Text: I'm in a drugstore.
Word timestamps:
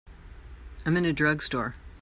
I'm 0.83 0.97
in 0.97 1.05
a 1.05 1.13
drugstore. 1.13 1.75